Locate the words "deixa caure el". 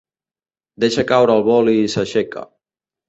0.83-1.45